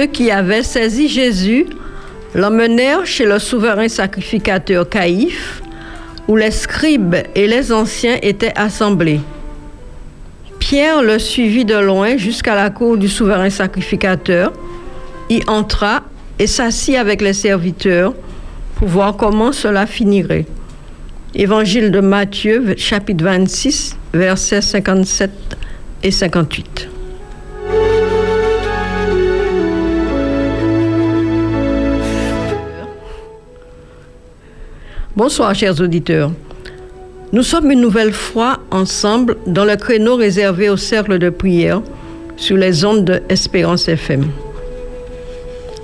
[0.00, 1.66] ceux qui avaient saisi Jésus
[2.34, 5.60] l'emmenèrent chez le souverain sacrificateur Caïphe,
[6.26, 9.20] où les scribes et les anciens étaient assemblés.
[10.58, 14.54] Pierre le suivit de loin jusqu'à la cour du souverain sacrificateur,
[15.28, 16.04] y entra
[16.38, 18.14] et s'assit avec les serviteurs
[18.76, 20.46] pour voir comment cela finirait.
[21.34, 25.30] Évangile de Matthieu, chapitre 26, versets 57
[26.02, 26.88] et 58.
[35.22, 36.32] Bonsoir, chers auditeurs.
[37.34, 41.82] Nous sommes une nouvelle fois ensemble dans le créneau réservé au cercle de prière
[42.38, 44.24] sur les ondes de Espérance FM.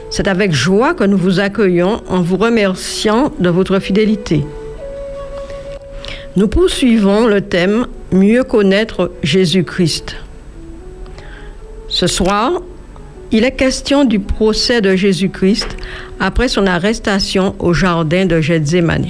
[0.08, 4.42] C'est avec joie que nous vous accueillons en vous remerciant de votre fidélité.
[6.36, 10.16] Nous poursuivons le thème Mieux connaître Jésus-Christ.
[11.88, 12.62] Ce soir,
[13.32, 15.76] il est question du procès de Jésus-Christ
[16.20, 19.08] après son arrestation au jardin de Gethsemane.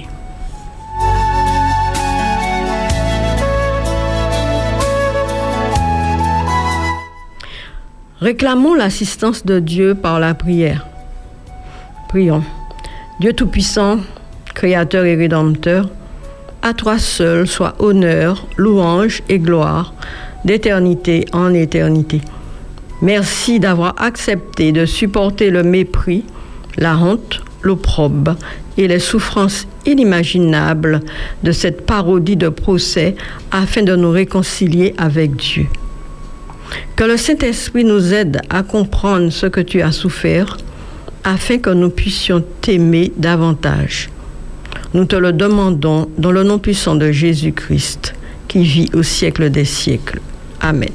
[8.20, 10.86] Réclamons l'assistance de Dieu par la prière.
[12.08, 12.42] Prions.
[13.20, 13.98] Dieu Tout-Puissant,
[14.54, 15.90] Créateur et Rédempteur,
[16.62, 19.92] à toi seul soit honneur, louange et gloire
[20.46, 22.22] d'éternité en éternité.
[23.02, 26.24] Merci d'avoir accepté de supporter le mépris,
[26.78, 28.36] la honte, l'opprobre
[28.78, 31.00] et les souffrances inimaginables
[31.42, 33.14] de cette parodie de procès
[33.50, 35.66] afin de nous réconcilier avec Dieu.
[36.96, 40.56] Que le Saint-Esprit nous aide à comprendre ce que tu as souffert
[41.24, 44.10] afin que nous puissions t'aimer davantage.
[44.94, 48.14] Nous te le demandons dans le nom puissant de Jésus-Christ,
[48.48, 50.20] qui vit au siècle des siècles.
[50.60, 50.90] Amen.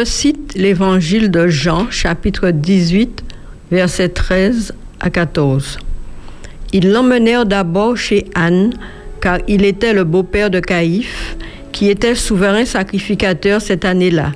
[0.00, 3.22] Je cite l'évangile de Jean, chapitre 18,
[3.70, 5.78] versets 13 à 14.
[6.72, 8.72] Ils l'emmenèrent d'abord chez Anne,
[9.20, 11.36] car il était le beau-père de Caïphe,
[11.72, 14.32] qui était souverain sacrificateur cette année-là.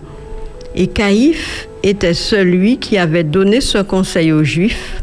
[0.74, 5.00] Et Caïphe était celui qui avait donné ce conseil aux Juifs.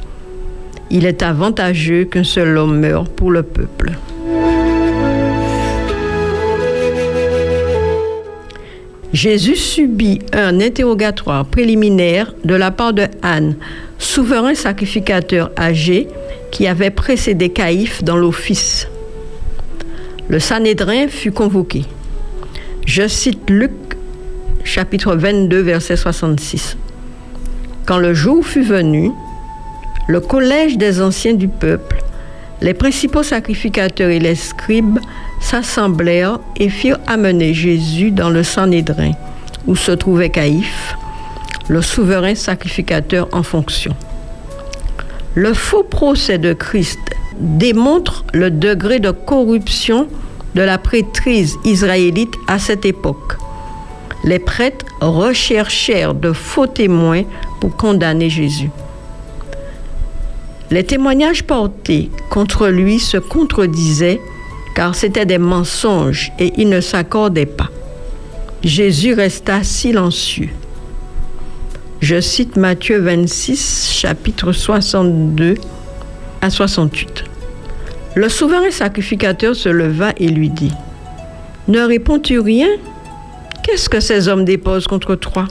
[0.91, 3.93] Il est avantageux qu'un seul homme meure pour le peuple.
[9.13, 13.55] Jésus subit un interrogatoire préliminaire de la part de Anne,
[13.97, 16.07] souverain sacrificateur âgé
[16.51, 18.87] qui avait précédé Caïphe dans l'office.
[20.29, 21.83] Le Sanhédrin fut convoqué.
[22.85, 23.71] Je cite Luc
[24.63, 26.77] chapitre 22 verset 66.
[27.85, 29.11] Quand le jour fut venu,
[30.07, 32.00] le collège des anciens du peuple
[32.61, 34.99] les principaux sacrificateurs et les scribes
[35.39, 39.13] s'assemblèrent et firent amener Jésus dans le Sanhédrin,
[39.65, 40.95] où se trouvait Caïphe,
[41.67, 43.95] le souverain sacrificateur en fonction.
[45.33, 46.99] Le faux procès de Christ
[47.39, 50.07] démontre le degré de corruption
[50.53, 53.37] de la prêtrise israélite à cette époque.
[54.23, 57.23] Les prêtres recherchèrent de faux témoins
[57.59, 58.69] pour condamner Jésus.
[60.71, 64.21] Les témoignages portés contre lui se contredisaient
[64.73, 67.69] car c'étaient des mensonges et ils ne s'accordaient pas.
[68.63, 70.49] Jésus resta silencieux.
[71.99, 75.55] Je cite Matthieu 26, chapitre 62
[76.41, 77.25] à 68.
[78.15, 80.71] Le souverain sacrificateur se leva et lui dit,
[81.67, 82.69] Ne réponds-tu rien?
[83.63, 85.47] Qu'est-ce que ces hommes déposent contre toi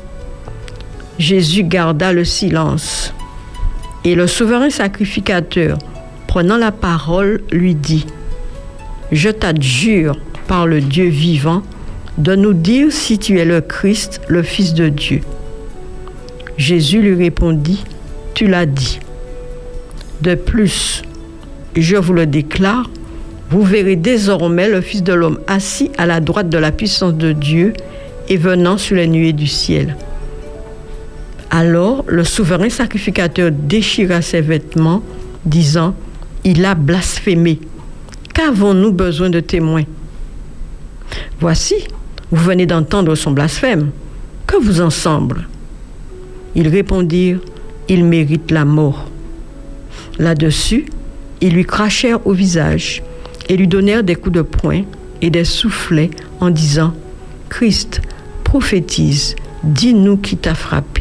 [1.18, 3.12] Jésus garda le silence.
[4.04, 5.76] Et le souverain sacrificateur,
[6.26, 8.06] prenant la parole, lui dit,
[9.12, 10.18] Je t'adjure
[10.48, 11.62] par le Dieu vivant
[12.16, 15.20] de nous dire si tu es le Christ, le Fils de Dieu.
[16.56, 17.84] Jésus lui répondit,
[18.34, 19.00] Tu l'as dit.
[20.22, 21.02] De plus,
[21.76, 22.90] je vous le déclare,
[23.50, 27.32] vous verrez désormais le Fils de l'homme assis à la droite de la puissance de
[27.32, 27.74] Dieu
[28.28, 29.96] et venant sur les nuées du ciel.
[31.50, 35.02] Alors le souverain sacrificateur déchira ses vêtements,
[35.44, 35.94] disant,
[36.44, 37.58] Il a blasphémé.
[38.32, 39.84] Qu'avons-nous besoin de témoins?
[41.40, 41.74] Voici,
[42.30, 43.90] vous venez d'entendre son blasphème.
[44.46, 45.48] Que vous en semble?
[46.54, 47.40] Ils répondirent,
[47.88, 49.10] Il mérite la mort.
[50.20, 50.86] Là-dessus,
[51.40, 53.02] ils lui crachèrent au visage
[53.48, 54.82] et lui donnèrent des coups de poing
[55.20, 56.94] et des soufflets en disant,
[57.48, 58.00] Christ,
[58.44, 60.99] prophétise, dis-nous qui t'a frappé.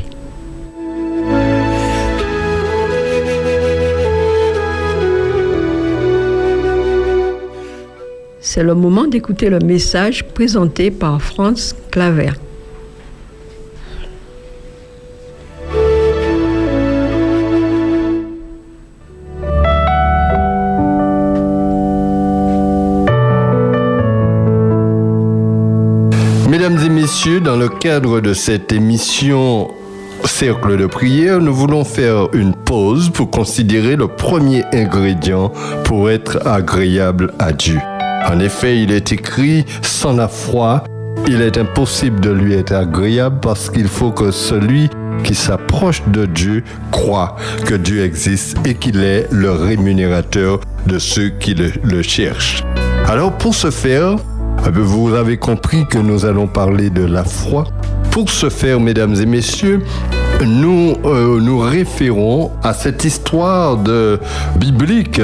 [8.59, 12.31] C'est le moment d'écouter le message présenté par Franz Claver.
[26.49, 29.69] Mesdames et messieurs, dans le cadre de cette émission
[30.25, 35.53] Cercle de prière, nous voulons faire une pause pour considérer le premier ingrédient
[35.85, 37.79] pour être agréable à Dieu.
[38.29, 40.83] En effet, il est écrit, sans la foi,
[41.27, 44.87] il est impossible de lui être agréable parce qu'il faut que celui
[45.23, 47.35] qui s'approche de Dieu croit
[47.65, 52.63] que Dieu existe et qu'il est le rémunérateur de ceux qui le, cherchent.
[53.07, 54.17] Alors pour ce faire,
[54.67, 57.63] eh bien, vous avez compris que nous allons parler de la foi.
[58.11, 59.81] Pour ce faire, mesdames et messieurs,
[60.45, 64.19] nous euh, nous référons à cette histoire de
[64.55, 65.19] biblique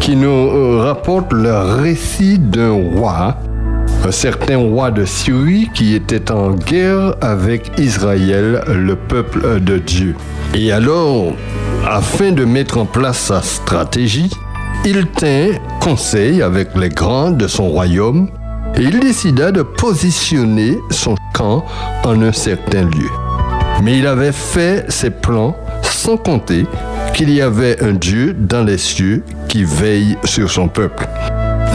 [0.00, 3.36] qui nous euh, rapporte le récit d'un roi,
[4.04, 10.16] un certain roi de Syrie qui était en guerre avec Israël, le peuple de Dieu.
[10.54, 11.32] Et alors,
[11.86, 14.30] afin de mettre en place sa stratégie,
[14.86, 15.50] il tint
[15.80, 18.28] conseil avec les grands de son royaume
[18.76, 21.64] et il décida de positionner son camp
[22.04, 23.10] en un certain lieu.
[23.82, 25.56] Mais il avait fait ses plans
[26.00, 26.64] sans compter
[27.12, 31.06] qu'il y avait un Dieu dans les cieux qui veille sur son peuple.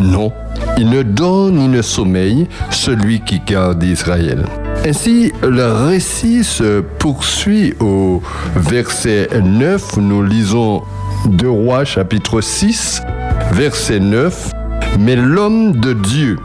[0.01, 0.31] Non,
[0.79, 4.45] il ne dort ni ne sommeille celui qui garde Israël.
[4.83, 8.23] Ainsi, le récit se poursuit au
[8.55, 9.97] verset 9.
[9.97, 10.81] Nous lisons
[11.27, 13.03] 2 Rois chapitre 6,
[13.51, 14.51] verset 9.
[14.99, 16.39] Mais l'homme de Dieu,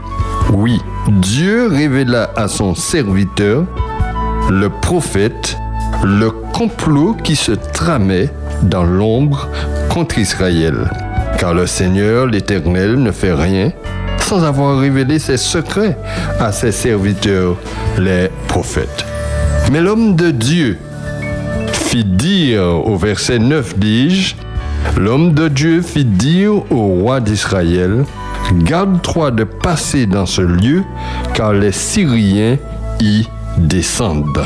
[0.53, 3.65] oui, Dieu révéla à son serviteur,
[4.51, 5.57] le prophète,
[6.03, 8.29] le complot qui se tramait
[8.63, 9.47] dans l'ombre
[9.89, 10.89] contre Israël.
[11.37, 13.71] Car le Seigneur, l'Éternel, ne fait rien
[14.19, 15.97] sans avoir révélé ses secrets
[16.39, 17.57] à ses serviteurs,
[17.97, 19.05] les prophètes.
[19.71, 20.77] Mais l'homme de Dieu
[21.73, 24.35] fit dire au verset 9, dis-je,
[24.97, 28.05] l'homme de Dieu fit dire au roi d'Israël,
[28.63, 30.83] garde-toi de passer dans ce lieu,
[31.33, 32.57] car les Syriens
[33.01, 33.27] y
[33.57, 34.45] descendent.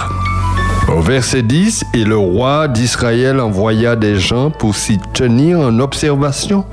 [0.88, 6.64] Au verset 10, et le roi d'Israël envoya des gens pour s'y tenir en observation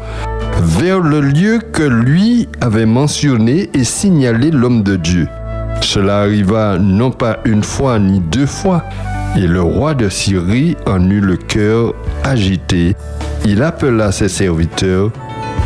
[0.60, 5.28] vers le lieu que lui avait mentionné et signalé l'homme de Dieu.
[5.80, 8.84] Cela arriva non pas une fois ni deux fois,
[9.34, 12.94] et le roi de Syrie en eut le cœur agité.
[13.46, 15.10] Il appela ses serviteurs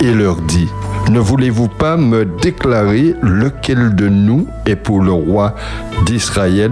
[0.00, 0.68] et leur dit,
[1.10, 5.56] ne voulez-vous pas me déclarer lequel de nous est pour le roi
[6.06, 6.70] d'Israël?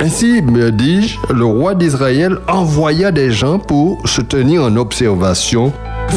[0.00, 5.72] Ainsi, me dis-je, le roi d'Israël envoya des gens pour se tenir en observation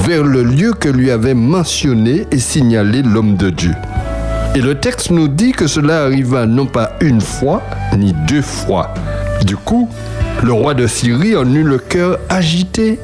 [0.05, 3.74] vers le lieu que lui avait mentionné et signalé l'homme de Dieu.
[4.55, 7.62] Et le texte nous dit que cela arriva non pas une fois,
[7.98, 8.93] ni deux fois.
[9.46, 9.89] Du coup,
[10.43, 13.00] le roi de Syrie en eut le cœur agité.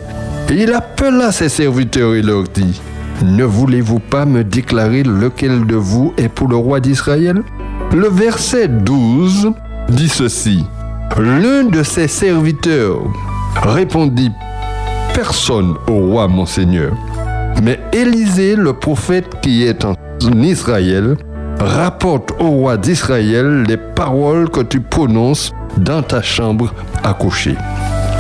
[0.50, 2.82] Et il appela ses serviteurs et leur dit,
[3.24, 7.42] Ne voulez-vous pas me déclarer lequel de vous est pour le roi d'Israël?
[7.94, 9.52] Le verset 12
[9.90, 10.66] dit ceci.
[11.18, 13.02] L'un de ses serviteurs
[13.64, 14.32] répondit,
[15.14, 16.94] Personne au roi mon Seigneur.
[17.64, 19.96] Mais Élisée, le prophète qui est en
[20.42, 21.18] Israël,
[21.60, 27.56] rapporte au roi d'Israël les paroles que tu prononces dans ta chambre à coucher.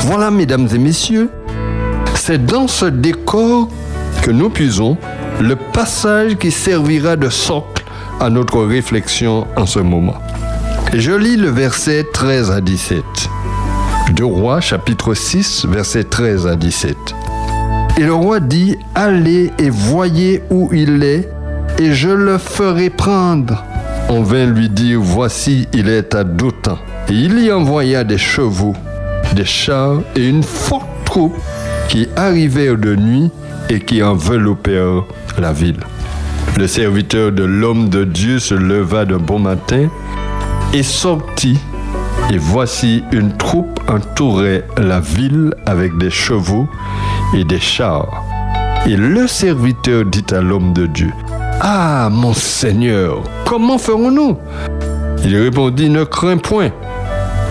[0.01, 1.29] Voilà, mesdames et messieurs,
[2.15, 3.69] c'est dans ce décor
[4.21, 4.97] que nous puisons
[5.39, 7.85] le passage qui servira de socle
[8.19, 10.15] à notre réflexion en ce moment.
[10.93, 13.03] Je lis le verset 13 à 17.
[14.15, 16.97] De Roi chapitre 6, verset 13 à 17.
[17.99, 21.29] Et le roi dit, Allez et voyez où il est,
[21.77, 23.63] et je le ferai prendre.
[24.09, 26.79] On vint lui dire, Voici, il est à Dothan.
[27.07, 28.75] Et il y envoya des chevaux,
[29.35, 31.37] des chars et une forte troupe
[31.87, 33.29] qui arrivèrent de nuit
[33.69, 35.03] et qui enveloppèrent
[35.37, 35.81] la ville.
[36.57, 39.87] Le serviteur de l'homme de Dieu se leva de bon matin
[40.73, 41.57] et sortit,
[42.31, 46.67] et voici une troupe entourait la ville avec des chevaux
[47.33, 48.23] et des chars.
[48.85, 51.11] Et le serviteur dit à l'homme de Dieu,
[51.59, 54.37] Ah, mon Seigneur, comment ferons-nous?
[55.23, 56.69] Il répondit, Ne crains point,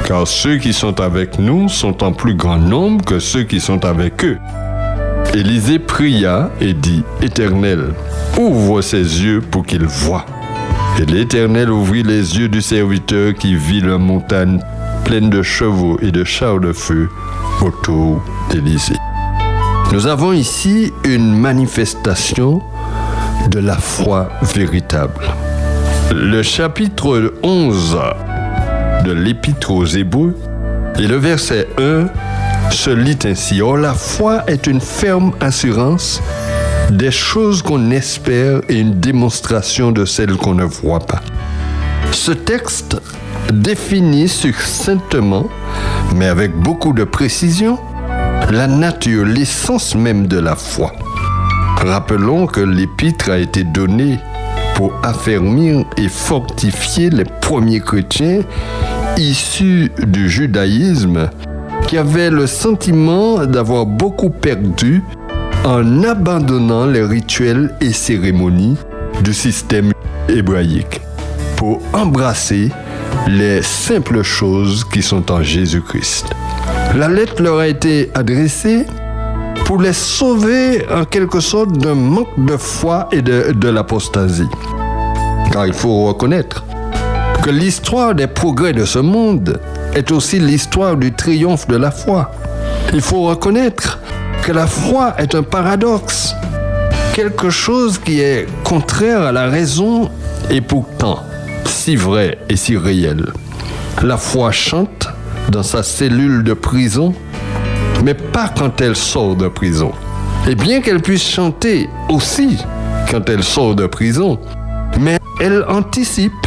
[0.04, 3.84] car ceux qui sont avec nous sont en plus grand nombre que ceux qui sont
[3.84, 4.38] avec eux.
[5.34, 7.92] Élisée pria et dit, Éternel,
[8.38, 10.24] ouvre ses yeux pour qu'il voie.
[11.00, 14.58] Et l'Éternel ouvrit les yeux du serviteur qui vit la montagne
[15.04, 17.08] pleine de chevaux et de chars de feu
[17.62, 18.96] autour d'Élysée.
[19.92, 22.60] Nous avons ici une manifestation
[23.48, 25.24] de la foi véritable.
[26.12, 27.98] Le chapitre 11
[29.04, 30.36] de l'Épître aux Hébreux
[30.98, 32.08] et le verset 1
[32.70, 33.62] se lit ainsi.
[33.62, 36.20] Or, la foi est une ferme assurance
[36.90, 41.20] des choses qu'on espère et une démonstration de celles qu'on ne voit pas.
[42.12, 43.00] Ce texte
[43.52, 45.48] définit succinctement,
[46.16, 47.78] mais avec beaucoup de précision,
[48.50, 50.92] la nature, l'essence même de la foi.
[51.76, 54.18] Rappelons que l'épître a été donné
[54.74, 58.40] pour affermir et fortifier les premiers chrétiens
[59.16, 61.28] issus du judaïsme
[61.86, 65.02] qui avaient le sentiment d'avoir beaucoup perdu
[65.64, 68.76] en abandonnant les rituels et cérémonies
[69.22, 69.92] du système
[70.28, 71.00] hébraïque
[71.56, 72.70] pour embrasser
[73.26, 76.26] les simples choses qui sont en Jésus-Christ.
[76.96, 78.86] La lettre leur a été adressée
[79.64, 84.48] pour les sauver en quelque sorte d'un manque de foi et de, de l'apostasie.
[85.52, 86.64] Car il faut reconnaître
[87.42, 89.60] que l'histoire des progrès de ce monde
[89.94, 92.30] est aussi l'histoire du triomphe de la foi.
[92.92, 93.98] Il faut reconnaître
[94.48, 96.34] que la foi est un paradoxe,
[97.12, 100.10] quelque chose qui est contraire à la raison
[100.48, 101.18] et pourtant
[101.66, 103.26] si vrai et si réel.
[104.02, 105.06] La foi chante
[105.50, 107.12] dans sa cellule de prison,
[108.02, 109.92] mais pas quand elle sort de prison.
[110.48, 112.56] Et bien qu'elle puisse chanter aussi
[113.10, 114.38] quand elle sort de prison,
[114.98, 116.46] mais elle anticipe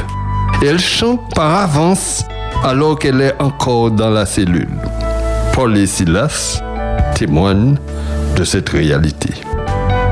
[0.63, 2.25] elle chante par avance
[2.63, 4.74] alors qu'elle est encore dans la cellule.
[5.53, 6.63] Paul et Silas
[7.15, 7.75] témoignent
[8.36, 9.33] de cette réalité.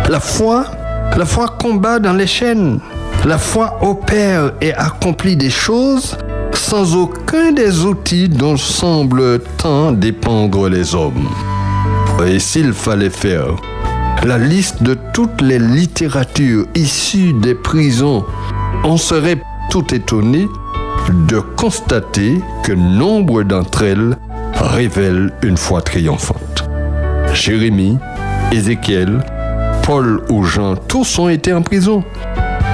[0.10, 0.66] La foi,
[1.18, 2.80] la foi combat dans les chaînes.
[3.26, 6.18] La foi opère et accomplit des choses
[6.54, 11.28] sans aucun des outils dont semblent tant dépendre les hommes.
[12.26, 13.56] Et s'il fallait faire
[14.24, 18.26] la liste de toutes les littératures issues des prisons,
[18.84, 20.48] on serait tout étonné
[21.28, 24.18] de constater que nombre d'entre elles
[24.56, 26.49] révèlent une foi triomphante.
[27.40, 27.98] Jérémie,
[28.52, 29.24] Ézéchiel,
[29.84, 32.04] Paul ou Jean, tous ont été en prison.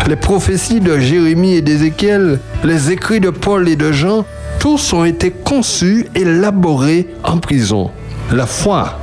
[0.08, 4.26] Les prophéties de Jérémie et d'Ézéchiel, les écrits de Paul et de Jean,
[4.60, 7.92] tous ont été conçus, élaborés en prison.
[8.32, 8.98] La foi,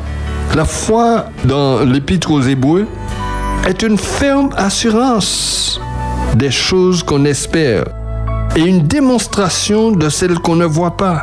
[0.56, 2.88] la foi dans l'Épître aux Hébreux
[3.64, 5.80] est une ferme assurance
[6.34, 7.84] des choses qu'on espère
[8.56, 11.22] et une démonstration de celles qu'on ne voit pas.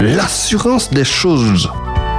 [0.00, 1.68] L'assurance des choses,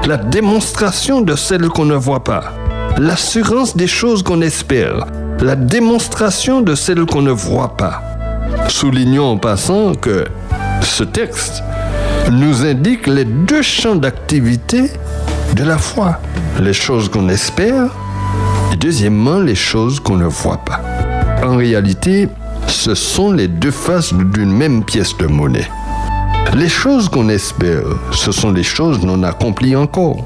[0.06, 2.54] la démonstration de celles qu'on ne voit pas.
[2.98, 5.06] L'assurance des choses qu'on espère,
[5.42, 8.01] la démonstration de celles qu'on ne voit pas.
[8.70, 10.25] Soulignons en passant que
[10.82, 11.63] ce texte
[12.32, 14.92] nous indique les deux champs d'activité
[15.56, 16.20] de la foi.
[16.60, 17.89] Les choses qu'on espère
[18.74, 20.82] et deuxièmement les choses qu'on ne voit pas.
[21.44, 22.30] En réalité,
[22.68, 25.70] ce sont les deux faces d'une même pièce de monnaie.
[26.56, 30.24] Les choses qu'on espère, ce sont les choses non accomplies encore.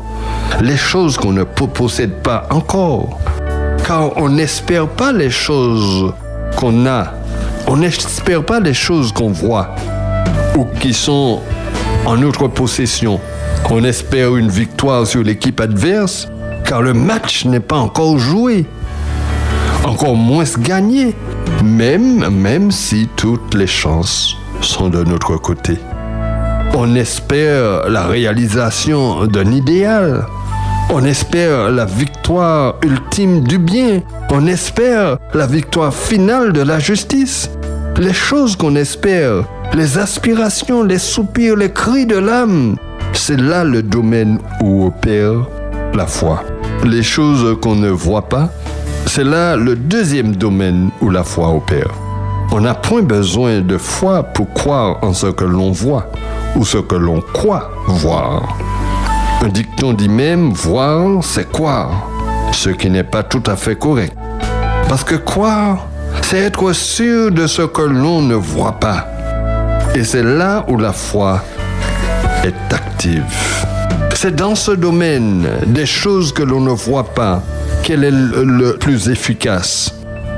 [0.61, 3.19] Les choses qu'on ne possède pas encore.
[3.85, 6.13] Car on n'espère pas les choses
[6.55, 7.13] qu'on a.
[7.67, 9.75] On n'espère pas les choses qu'on voit
[10.55, 11.41] ou qui sont
[12.05, 13.19] en notre possession.
[13.69, 16.27] On espère une victoire sur l'équipe adverse
[16.65, 18.65] car le match n'est pas encore joué.
[19.83, 21.15] Encore moins gagné,
[21.63, 25.77] même, même si toutes les chances sont de notre côté.
[26.73, 30.25] On espère la réalisation d'un idéal.
[30.89, 34.01] On espère la victoire ultime du bien.
[34.29, 37.49] On espère la victoire finale de la justice.
[37.97, 42.77] Les choses qu'on espère, les aspirations, les soupirs, les cris de l'âme,
[43.11, 45.45] c'est là le domaine où opère
[45.93, 46.41] la foi.
[46.85, 48.49] Les choses qu'on ne voit pas,
[49.07, 51.91] c'est là le deuxième domaine où la foi opère.
[52.53, 56.09] On n'a point besoin de foi pour croire en ce que l'on voit
[56.55, 58.57] ou ce que l'on croit voir.
[59.43, 62.07] Un dicton dit même voir, c'est croire,
[62.51, 64.13] ce qui n'est pas tout à fait correct.
[64.87, 65.87] Parce que croire,
[66.21, 69.07] c'est être sûr de ce que l'on ne voit pas.
[69.95, 71.41] Et c'est là où la foi
[72.43, 73.23] est active.
[74.13, 77.41] C'est dans ce domaine des choses que l'on ne voit pas
[77.83, 79.93] qu'elle est le, plus efficace.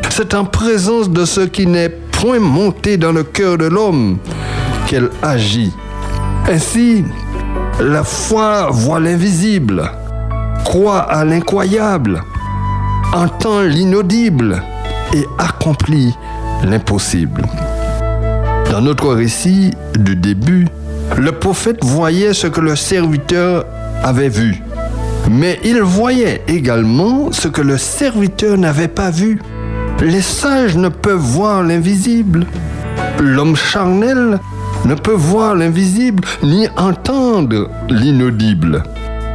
[0.09, 4.17] C'est en présence de ce qui n'est point monté dans le cœur de l'homme
[4.87, 5.73] qu'elle agit.
[6.49, 7.05] Ainsi,
[7.79, 9.89] la foi voit l'invisible,
[10.65, 12.21] croit à l'incroyable,
[13.13, 14.61] entend l'inaudible
[15.13, 16.13] et accomplit
[16.65, 17.43] l'impossible.
[18.69, 20.67] Dans notre récit du début,
[21.17, 23.65] le prophète voyait ce que le serviteur
[24.03, 24.61] avait vu,
[25.31, 29.39] mais il voyait également ce que le serviteur n'avait pas vu.
[30.01, 32.45] Les sages ne peuvent voir l'invisible.
[33.21, 34.39] L'homme charnel
[34.85, 38.83] ne peut voir l'invisible, ni entendre l'inaudible,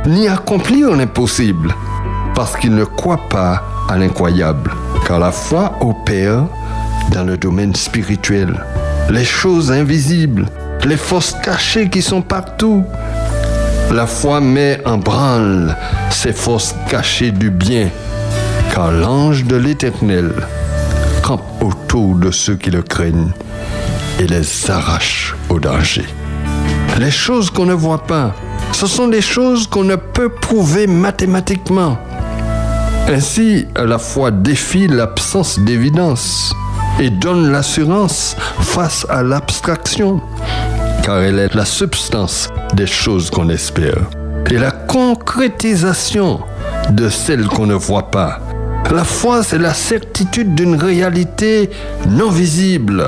[0.06, 1.74] ni accomplir l'impossible,
[2.34, 4.70] parce qu'il ne croit pas à l'incroyable.
[5.06, 6.44] Car la foi opère
[7.12, 8.62] dans le domaine spirituel.
[9.10, 10.46] Les choses invisibles,
[10.84, 12.84] les forces cachées qui sont partout.
[13.92, 15.74] La foi met en branle
[16.10, 17.88] ces forces cachées du bien,
[18.74, 20.30] car l'ange de l'Éternel
[21.22, 23.32] campe autour de ceux qui le craignent
[24.18, 26.04] et les arrache au danger.
[26.98, 28.34] Les choses qu'on ne voit pas,
[28.72, 31.98] ce sont des choses qu'on ne peut prouver mathématiquement.
[33.08, 36.52] Ainsi, la foi défie l'absence d'évidence
[37.00, 40.20] et donne l'assurance face à l'abstraction,
[41.02, 44.10] car elle est la substance des choses qu'on espère
[44.50, 46.40] et la concrétisation
[46.90, 48.40] de celles qu'on ne voit pas.
[48.90, 51.70] La foi, c'est la certitude d'une réalité
[52.08, 53.04] non visible,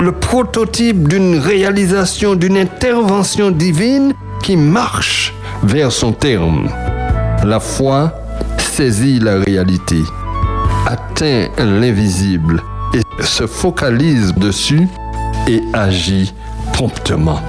[0.00, 6.68] le prototype d'une réalisation, d'une intervention divine qui marche vers son terme.
[7.44, 8.12] La foi
[8.58, 9.98] saisit la réalité,
[10.86, 12.62] atteint l'invisible
[12.94, 14.88] et se focalise dessus
[15.46, 16.32] et agit
[16.72, 17.40] promptement.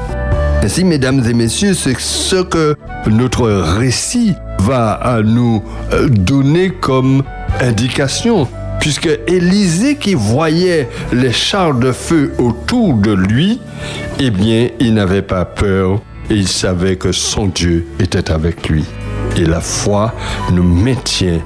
[0.63, 2.75] Ainsi, mesdames et messieurs, c'est ce que
[3.07, 7.23] notre récit va nous euh, donner comme
[7.61, 8.47] indication,
[8.81, 13.61] puisque Élisée qui voyait les chars de feu autour de lui,
[14.19, 18.83] eh bien, il n'avait pas peur et il savait que son Dieu était avec lui.
[19.37, 20.13] Et la foi
[20.51, 21.39] nous maintient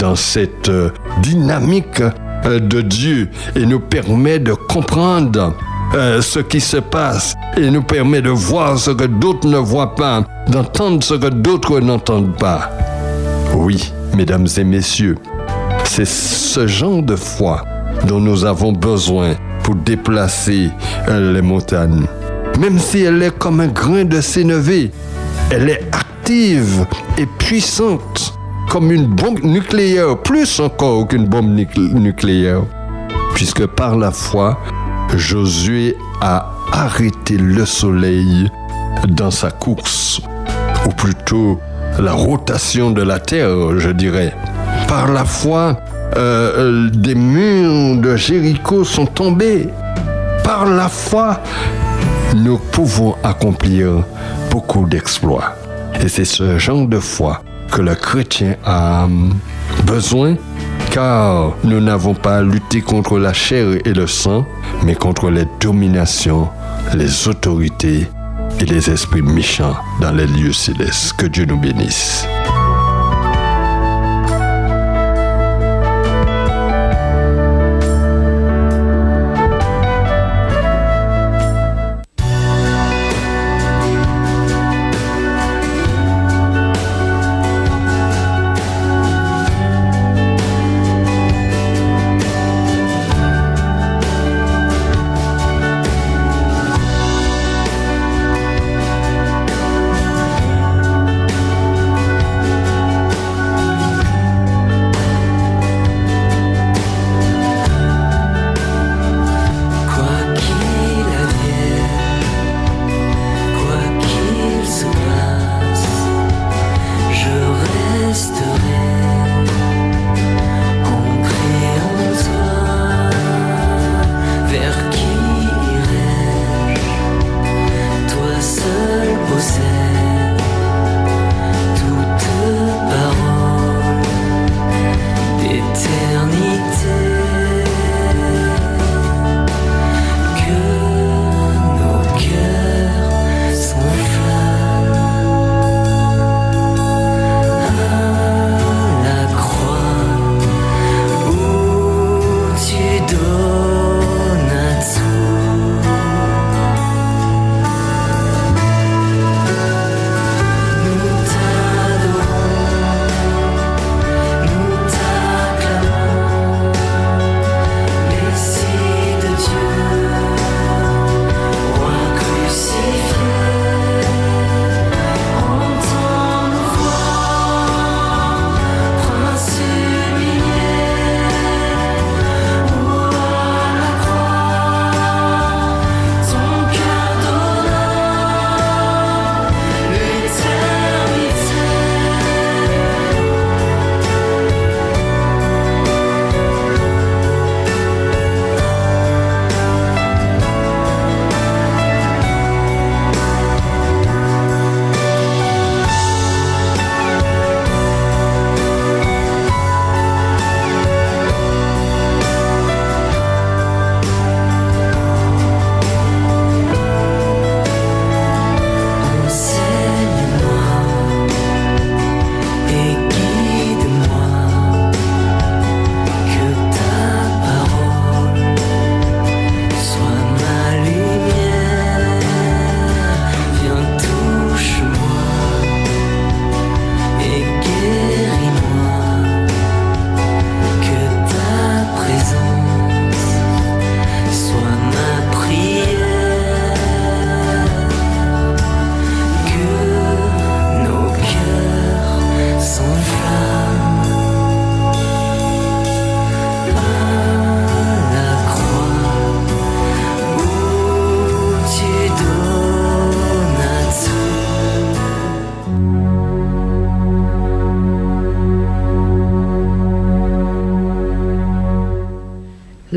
[0.00, 0.90] dans cette euh,
[1.22, 2.02] dynamique
[2.44, 5.54] euh, de Dieu et nous permet de comprendre
[5.94, 9.94] euh, ce qui se passe et nous permet de voir ce que d'autres ne voient
[9.94, 12.70] pas, d'entendre ce que d'autres n'entendent pas.
[13.54, 15.16] Oui, mesdames et messieurs,
[15.92, 17.64] c'est ce genre de foi
[18.06, 20.70] dont nous avons besoin pour déplacer
[21.08, 22.06] euh, les montagnes.
[22.60, 24.92] Même si elle est comme un grain de sénévé,
[25.50, 26.86] elle est active
[27.18, 28.34] et puissante
[28.68, 32.62] comme une bombe nucléaire, plus encore qu'une bombe nuclé- nucléaire.
[33.34, 34.60] Puisque par la foi,
[35.16, 38.48] Josué a arrêté le soleil
[39.08, 40.20] dans sa course,
[40.86, 41.58] ou plutôt
[41.98, 44.32] la rotation de la terre, je dirais.
[44.90, 45.80] Par la foi,
[46.16, 49.68] euh, euh, des murs de Jéricho sont tombés.
[50.42, 51.40] Par la foi,
[52.34, 54.02] nous pouvons accomplir
[54.50, 55.54] beaucoup d'exploits.
[56.02, 59.06] Et c'est ce genre de foi que le chrétien a
[59.84, 60.34] besoin,
[60.90, 64.44] car nous n'avons pas à lutter contre la chair et le sang,
[64.84, 66.48] mais contre les dominations,
[66.96, 68.08] les autorités
[68.58, 71.12] et les esprits méchants dans les lieux célestes.
[71.12, 72.26] Que Dieu nous bénisse.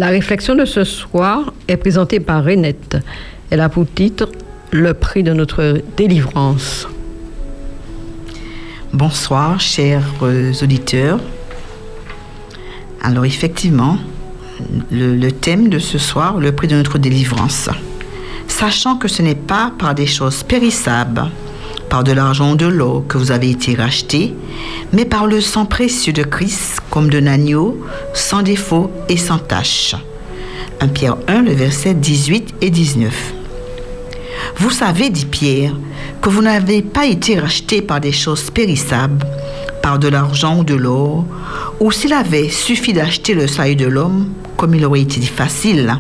[0.03, 2.97] La réflexion de ce soir est présentée par Renette.
[3.49, 4.27] Elle a pour titre
[4.69, 6.89] Le prix de notre délivrance.
[8.91, 11.21] Bonsoir, chers auditeurs.
[13.01, 13.97] Alors effectivement,
[14.91, 17.69] le, le thème de ce soir, le prix de notre délivrance.
[18.49, 21.29] Sachant que ce n'est pas par des choses périssables,
[21.87, 24.35] par de l'argent ou de l'eau que vous avez été rachetés,
[24.91, 29.95] mais par le sang précieux de Christ comme d'un agneau, sans défaut et sans tache.
[30.79, 33.33] 1 Pierre 1, le verset 18 et 19.
[34.57, 35.73] Vous savez, dit Pierre,
[36.21, 39.25] que vous n'avez pas été rachetés par des choses périssables,
[39.81, 41.25] par de l'argent ou de l'or,
[41.79, 45.95] ou s'il avait suffi d'acheter le salut de l'homme, comme il aurait été facile,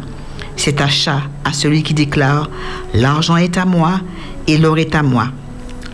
[0.57, 2.51] cet achat à celui qui déclare
[2.93, 3.99] L'argent est à moi
[4.45, 5.29] et l'or est à moi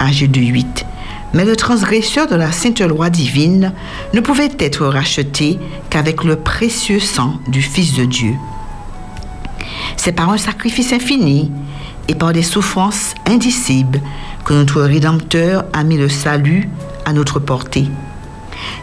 [0.01, 0.85] âgé de 8.
[1.33, 3.73] Mais le transgresseur de la sainte loi divine
[4.13, 8.33] ne pouvait être racheté qu'avec le précieux sang du Fils de Dieu.
[9.95, 11.51] C'est par un sacrifice infini
[12.07, 14.01] et par des souffrances indicibles
[14.45, 16.69] que notre Rédempteur a mis le salut
[17.05, 17.87] à notre portée.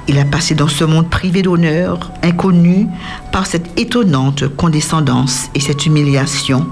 [0.08, 2.86] Il a passé dans ce monde privé d'honneur, inconnu
[3.32, 6.66] par cette étonnante condescendance et cette humiliation.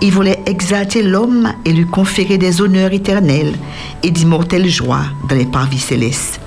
[0.00, 3.54] Il voulait exalter l'homme et lui conférer des honneurs éternels
[4.02, 6.40] et d'immortelles joies dans les parvis célestes.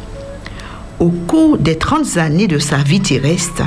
[0.99, 3.63] Au cours des 30 années de sa vie terrestre,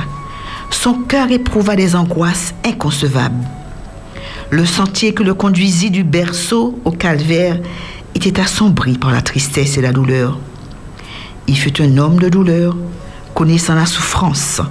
[0.71, 3.45] son cœur éprouva des angoisses inconcevables.
[4.49, 7.59] Le sentier que le conduisit du berceau au calvaire
[8.15, 10.39] était assombri par la tristesse et la douleur.
[11.47, 12.75] Il fut un homme de douleur,
[13.33, 14.61] connaissant la souffrance.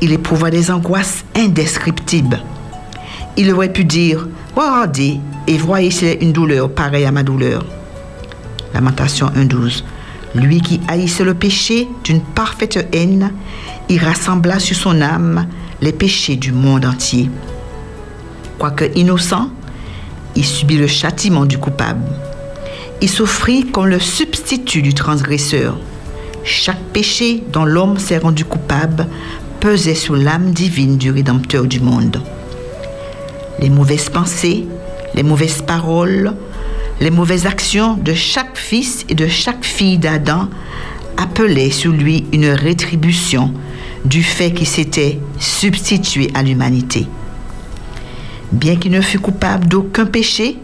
[0.00, 2.42] Il éprouva des angoisses indescriptibles.
[3.36, 7.64] Il aurait pu dire Regardez et voyez a une douleur pareille à ma douleur.
[8.72, 9.82] Lamentation 1.12.
[10.34, 13.32] Lui qui haïssait le péché d'une parfaite haine,
[13.88, 15.46] il rassembla sur son âme
[15.80, 17.30] les péchés du monde entier.
[18.58, 19.50] Quoique innocent,
[20.36, 22.06] il subit le châtiment du coupable.
[23.02, 25.78] Il souffrit comme le substitut du transgresseur.
[26.44, 29.06] Chaque péché dont l'homme s'est rendu coupable
[29.58, 32.22] pesait sur l'âme divine du Rédempteur du monde.
[33.58, 34.66] Les mauvaises pensées,
[35.14, 36.34] les mauvaises paroles,
[37.00, 40.48] les mauvaises actions de chaque fils et de chaque fille d'Adam
[41.16, 43.54] appelaient sur lui une rétribution
[44.04, 47.06] du fait qu'il s'était substitué à l'humanité.
[48.52, 50.58] Bien qu'il ne fût coupable d'aucun péché,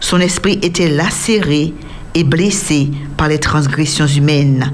[0.00, 1.74] son esprit était lacéré
[2.14, 4.72] et blessé par les transgressions humaines.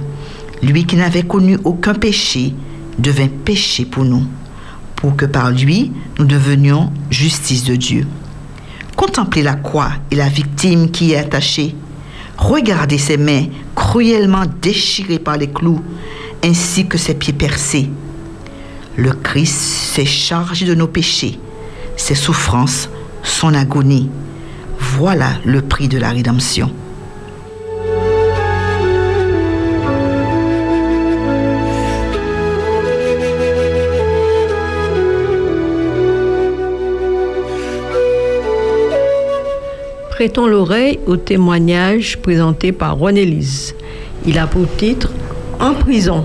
[0.62, 2.54] Lui qui n'avait connu aucun péché
[2.98, 4.24] devint péché pour nous,
[4.94, 8.06] pour que par lui nous devenions justice de Dieu.
[8.96, 11.74] Contemplez la croix et la victime qui y est attachée.
[12.38, 15.82] Regardez ses mains cruellement déchirées par les clous,
[16.42, 17.90] ainsi que ses pieds percés.
[18.96, 21.38] Le Christ s'est chargé de nos péchés,
[21.96, 22.88] ses souffrances,
[23.22, 24.08] son agonie.
[24.98, 26.70] Voilà le prix de la rédemption.
[40.09, 43.74] Prêtons l'oreille au témoignage présenté par René Lise.
[44.24, 45.12] Il a pour titre
[45.61, 46.24] En prison.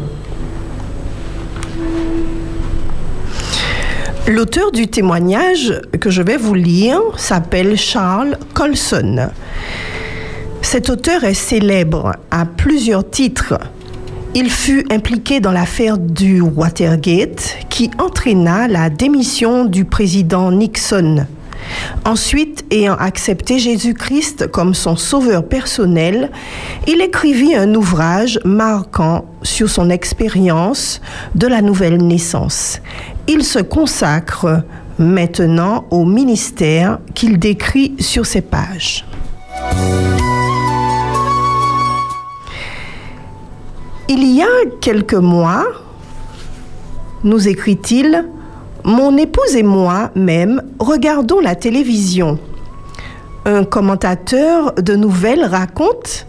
[4.28, 9.30] L'auteur du témoignage que je vais vous lire s'appelle Charles Colson.
[10.62, 13.60] Cet auteur est célèbre à plusieurs titres.
[14.36, 21.26] Il fut impliqué dans l'affaire du Watergate qui entraîna la démission du président Nixon.
[22.06, 26.32] Ensuite, ayant accepté Jésus-Christ comme son sauveur personnel,
[26.88, 31.02] il écrivit un ouvrage marquant sur son expérience
[31.36, 32.80] de la nouvelle naissance.
[33.28, 34.64] Il se consacre
[34.98, 39.06] maintenant au ministère qu'il décrit sur ses pages.
[44.10, 44.48] Il y a
[44.82, 45.66] quelques mois,
[47.24, 48.26] nous écrit-il,
[48.84, 52.40] mon épouse et moi-même regardons la télévision.
[53.46, 56.26] Un commentateur de nouvelles raconte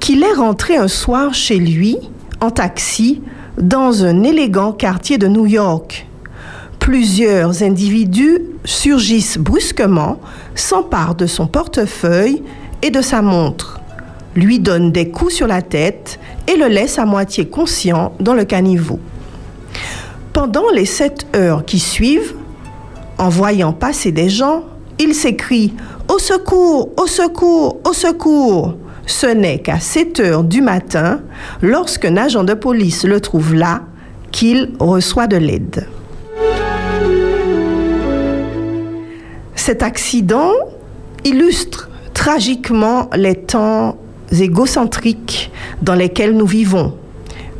[0.00, 1.96] qu'il est rentré un soir chez lui
[2.40, 3.22] en taxi
[3.58, 6.06] dans un élégant quartier de New York.
[6.78, 10.20] Plusieurs individus surgissent brusquement,
[10.54, 12.42] s'emparent de son portefeuille
[12.82, 13.80] et de sa montre,
[14.34, 18.44] lui donnent des coups sur la tête et le laissent à moitié conscient dans le
[18.44, 19.00] caniveau.
[20.36, 22.34] Pendant les sept heures qui suivent,
[23.16, 24.64] en voyant passer des gens,
[24.98, 25.72] il s'écrie
[26.12, 28.74] Au secours, au secours, au secours.
[29.06, 31.20] Ce n'est qu'à 7 heures du matin,
[31.62, 33.84] lorsqu'un agent de police le trouve là,
[34.30, 35.86] qu'il reçoit de l'aide.
[39.54, 40.52] Cet accident
[41.24, 43.96] illustre tragiquement les temps
[44.30, 46.92] égocentriques dans lesquels nous vivons.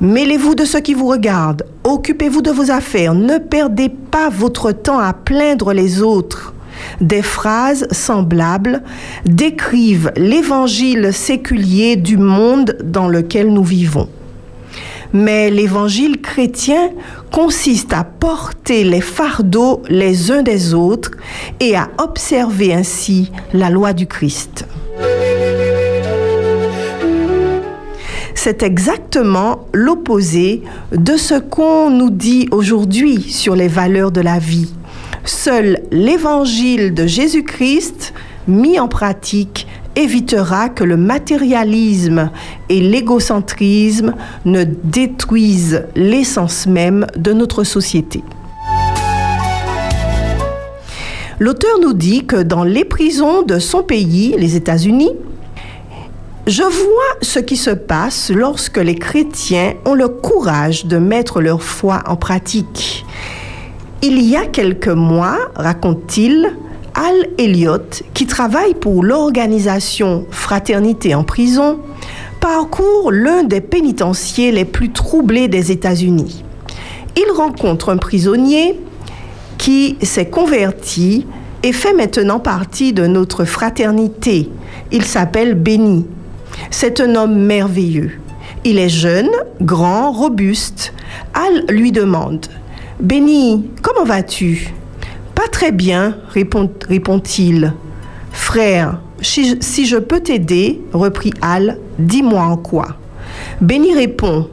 [0.01, 4.99] Mêlez-vous de ce qui vous regarde, occupez-vous de vos affaires, ne perdez pas votre temps
[4.99, 6.53] à plaindre les autres.
[7.01, 8.83] Des phrases semblables
[9.25, 14.09] décrivent l'évangile séculier du monde dans lequel nous vivons.
[15.15, 16.91] Mais l'évangile chrétien
[17.33, 21.13] consiste à porter les fardeaux les uns des autres
[21.59, 24.67] et à observer ainsi la loi du Christ.
[28.49, 34.73] C'est exactement l'opposé de ce qu'on nous dit aujourd'hui sur les valeurs de la vie.
[35.25, 38.15] Seul l'évangile de Jésus-Christ
[38.47, 42.31] mis en pratique évitera que le matérialisme
[42.69, 48.23] et l'égocentrisme ne détruisent l'essence même de notre société.
[51.41, 55.11] L'auteur nous dit que dans les prisons de son pays, les États-Unis,
[56.47, 61.63] je vois ce qui se passe lorsque les chrétiens ont le courage de mettre leur
[61.63, 63.05] foi en pratique.
[64.03, 66.55] Il y a quelques mois, raconte-t-il,
[66.95, 71.81] Al Elliott, qui travaille pour l'organisation Fraternité en prison,
[72.41, 76.45] parcourt l'un des pénitenciers les plus troublés des États-Unis.
[77.17, 78.79] Il rencontre un prisonnier
[79.59, 81.27] qui s'est converti
[81.65, 84.49] et fait maintenant partie de notre fraternité.
[84.93, 86.07] Il s'appelle Béni.
[86.71, 88.13] C'est un homme merveilleux.
[88.65, 90.93] Il est jeune, grand, robuste.
[91.35, 92.47] Al lui demande
[93.01, 94.73] Béni, comment vas-tu
[95.35, 97.73] Pas très bien, répond- répond-il.
[98.33, 102.89] Frère, si, si je peux t'aider, reprit Al, dis-moi en quoi.
[103.61, 104.49] Béni répond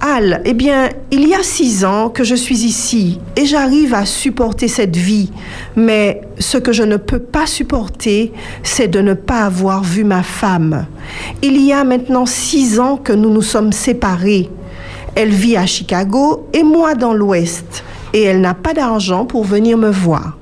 [0.00, 4.06] Al, eh bien, il y a six ans que je suis ici et j'arrive à
[4.06, 5.30] supporter cette vie.
[5.74, 8.32] Mais ce que je ne peux pas supporter,
[8.62, 10.86] c'est de ne pas avoir vu ma femme.
[11.42, 14.48] Il y a maintenant six ans que nous nous sommes séparés.
[15.16, 17.82] Elle vit à Chicago et moi dans l'Ouest.
[18.12, 20.38] Et elle n'a pas d'argent pour venir me voir.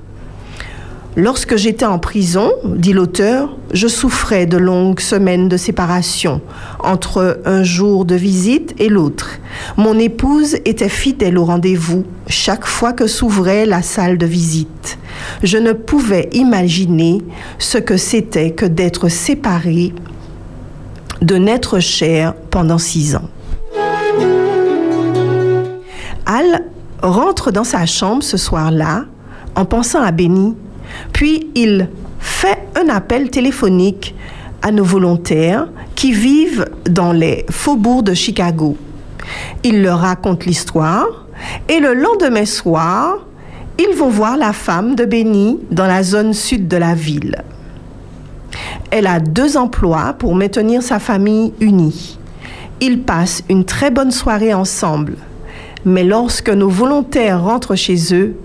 [1.19, 6.41] Lorsque j'étais en prison, dit l'auteur, je souffrais de longues semaines de séparation
[6.79, 9.39] entre un jour de visite et l'autre.
[9.77, 14.99] Mon épouse était fidèle au rendez-vous chaque fois que s'ouvrait la salle de visite.
[15.41, 17.23] Je ne pouvais imaginer
[17.57, 19.95] ce que c'était que d'être séparé
[21.23, 23.27] de n'être cher pendant six ans.
[26.27, 26.63] Al
[27.01, 29.05] rentre dans sa chambre ce soir-là
[29.55, 30.55] en pensant à Benny,
[31.13, 34.15] puis il fait un appel téléphonique
[34.61, 38.77] à nos volontaires qui vivent dans les faubourgs de Chicago.
[39.63, 41.25] Il leur raconte l'histoire
[41.69, 43.17] et le lendemain soir,
[43.79, 47.43] ils vont voir la femme de Benny dans la zone sud de la ville.
[48.89, 52.17] Elle a deux emplois pour maintenir sa famille unie.
[52.79, 55.17] Ils passent une très bonne soirée ensemble.
[55.85, 58.35] Mais lorsque nos volontaires rentrent chez eux,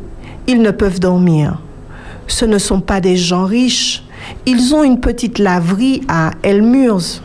[0.46, 1.58] ils ne peuvent dormir.
[2.26, 4.02] Ce ne sont pas des gens riches.
[4.46, 7.22] Ils ont une petite laverie à Elmurs.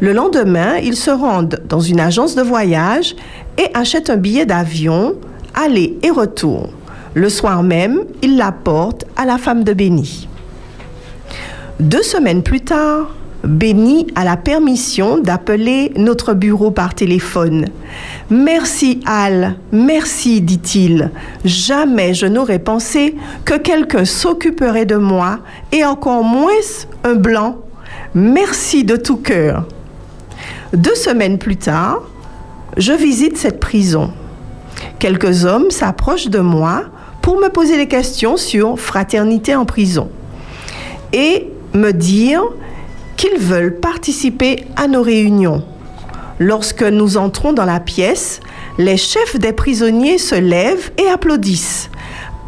[0.00, 3.14] Le lendemain, ils se rendent dans une agence de voyage
[3.58, 5.14] et achètent un billet d'avion,
[5.54, 6.70] aller et retour.
[7.14, 10.28] Le soir même, ils l'apportent à la femme de Béni.
[11.80, 13.10] Deux semaines plus tard,
[13.44, 17.66] Béni a la permission d'appeler notre bureau par téléphone.
[18.30, 21.10] Merci Al, merci, dit-il.
[21.44, 25.40] Jamais je n'aurais pensé que quelqu'un s'occuperait de moi
[25.72, 26.50] et encore moins
[27.02, 27.58] un blanc.
[28.14, 29.66] Merci de tout cœur.
[30.72, 32.02] Deux semaines plus tard,
[32.76, 34.12] je visite cette prison.
[35.00, 36.84] Quelques hommes s'approchent de moi
[37.20, 40.10] pour me poser des questions sur fraternité en prison
[41.12, 42.42] et me dire
[43.22, 45.62] qu'ils veulent participer à nos réunions.
[46.40, 48.40] Lorsque nous entrons dans la pièce,
[48.78, 51.88] les chefs des prisonniers se lèvent et applaudissent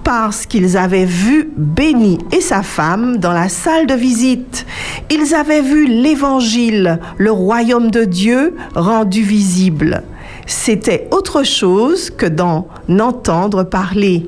[0.02, 4.66] parce qu'ils avaient vu Béni et sa femme dans la salle de visite.
[5.10, 10.02] Ils avaient vu l'Évangile, le royaume de Dieu rendu visible.
[10.44, 12.66] C'était autre chose que d'en
[12.98, 14.26] entendre parler.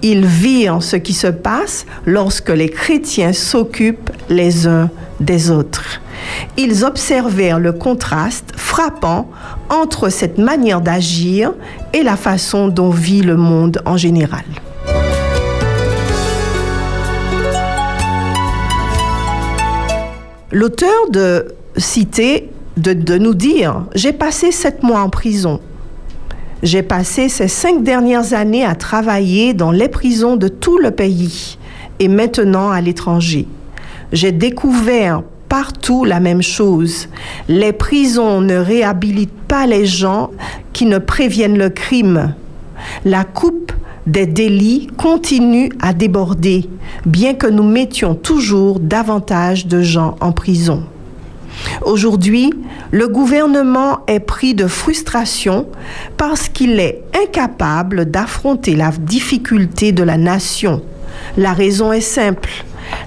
[0.00, 6.00] Ils virent ce qui se passe lorsque les chrétiens s'occupent les uns des autres.
[6.56, 9.28] Ils observèrent le contraste frappant
[9.70, 11.52] entre cette manière d'agir
[11.92, 14.44] et la façon dont vit le monde en général.
[20.50, 25.60] L'auteur de citer, de, de nous dire, j'ai passé sept mois en prison.
[26.62, 31.58] J'ai passé ces cinq dernières années à travailler dans les prisons de tout le pays
[31.98, 33.48] et maintenant à l'étranger.
[34.12, 37.08] J'ai découvert partout la même chose.
[37.48, 40.30] Les prisons ne réhabilitent pas les gens
[40.72, 42.34] qui ne préviennent le crime.
[43.04, 43.72] La coupe
[44.06, 46.68] des délits continue à déborder,
[47.06, 50.84] bien que nous mettions toujours davantage de gens en prison.
[51.82, 52.52] Aujourd'hui,
[52.90, 55.66] le gouvernement est pris de frustration
[56.16, 60.82] parce qu'il est incapable d'affronter la difficulté de la nation.
[61.36, 62.64] La raison est simple.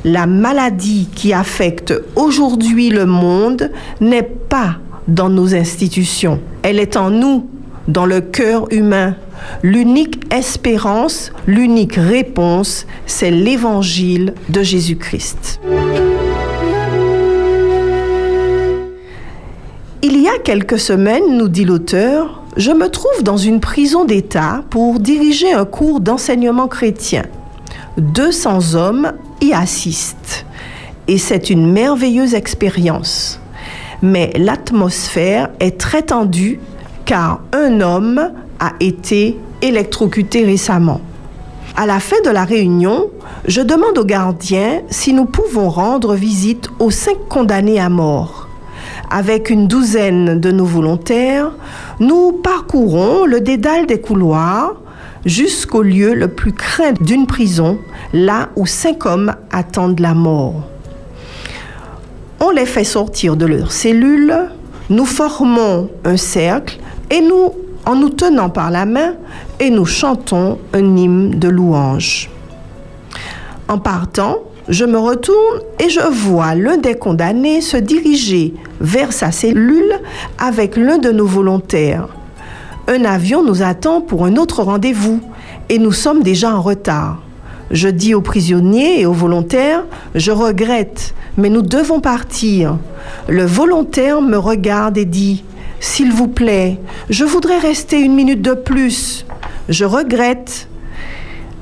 [0.07, 4.75] La maladie qui affecte aujourd'hui le monde n'est pas
[5.07, 6.39] dans nos institutions.
[6.61, 7.49] Elle est en nous,
[7.87, 9.15] dans le cœur humain.
[9.63, 15.59] L'unique espérance, l'unique réponse, c'est l'évangile de Jésus-Christ.
[20.03, 24.65] Il y a quelques semaines, nous dit l'auteur, je me trouve dans une prison d'État
[24.69, 27.23] pour diriger un cours d'enseignement chrétien.
[27.97, 29.11] 200 hommes
[29.41, 30.45] y assistent
[31.07, 33.39] et c'est une merveilleuse expérience.
[34.01, 36.59] Mais l'atmosphère est très tendue
[37.05, 41.01] car un homme a été électrocuté récemment.
[41.77, 43.09] À la fin de la réunion,
[43.47, 48.47] je demande aux gardiens si nous pouvons rendre visite aux cinq condamnés à mort.
[49.09, 51.51] Avec une douzaine de nos volontaires,
[51.99, 54.75] nous parcourons le dédale des couloirs,
[55.25, 57.77] jusqu'au lieu le plus craint d'une prison,
[58.13, 60.63] là où cinq hommes attendent la mort.
[62.39, 64.35] On les fait sortir de leurs cellules,
[64.89, 66.79] nous formons un cercle
[67.09, 67.51] et nous,
[67.85, 69.13] en nous tenant par la main,
[69.59, 72.29] et nous chantons un hymne de louange.
[73.67, 74.37] En partant,
[74.67, 79.93] je me retourne et je vois l'un des condamnés se diriger vers sa cellule
[80.37, 82.07] avec l'un de nos volontaires.
[82.87, 85.19] Un avion nous attend pour un autre rendez-vous
[85.69, 87.24] et nous sommes déjà en retard.
[87.71, 92.77] Je dis aux prisonniers et aux volontaires, je regrette, mais nous devons partir.
[93.27, 95.43] Le volontaire me regarde et dit,
[95.79, 99.25] S'il vous plaît, je voudrais rester une minute de plus.
[99.67, 100.67] Je regrette,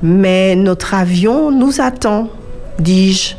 [0.01, 2.29] mais notre avion nous attend,
[2.79, 3.35] dis-je.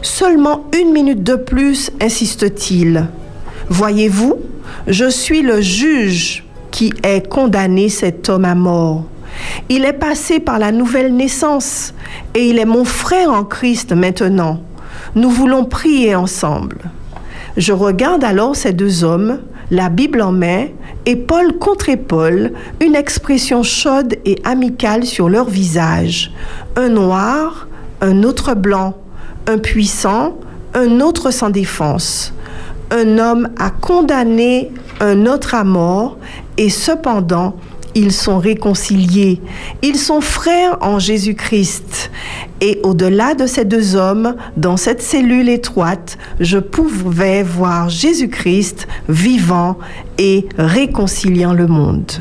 [0.00, 3.06] Seulement une minute de plus, insiste-t-il.
[3.68, 4.36] Voyez-vous,
[4.86, 9.04] je suis le juge qui est condamné cet homme à mort.
[9.68, 11.94] Il est passé par la nouvelle naissance
[12.34, 14.60] et il est mon frère en Christ maintenant.
[15.14, 16.78] Nous voulons prier ensemble.
[17.56, 19.38] Je regarde alors ces deux hommes,
[19.70, 20.66] la Bible en main,
[21.06, 26.32] épaule contre épaule, une expression chaude et amicale sur leur visage.
[26.76, 27.66] Un noir,
[28.00, 28.94] un autre blanc,
[29.46, 30.36] un puissant,
[30.74, 32.34] un autre sans défense.
[32.90, 34.70] Un homme a condamné
[35.00, 36.18] un autre à mort
[36.58, 37.56] et cependant
[37.96, 39.40] ils sont réconciliés.
[39.82, 42.10] Ils sont frères en Jésus-Christ.
[42.60, 49.78] Et au-delà de ces deux hommes, dans cette cellule étroite, je pouvais voir Jésus-Christ vivant
[50.18, 52.12] et réconciliant le monde.